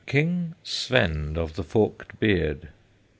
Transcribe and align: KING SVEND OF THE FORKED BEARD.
KING 0.07 0.55
SVEND 0.63 1.37
OF 1.37 1.53
THE 1.55 1.63
FORKED 1.63 2.19
BEARD. 2.19 2.69